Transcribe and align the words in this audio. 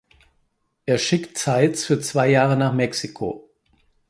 Er 0.87 0.97
schickt 0.97 1.37
Zeitz 1.37 1.85
für 1.85 1.99
zwei 2.01 2.27
Jahre 2.27 2.57
nach 2.57 2.73
Mexiko. 2.73 3.51